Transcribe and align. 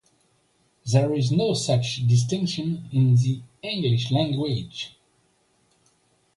There 0.91 1.13
is 1.13 1.31
no 1.31 1.53
such 1.53 2.07
distinction 2.07 2.89
in 2.91 3.13
the 3.17 3.39
English 3.61 4.09
language. 4.09 4.97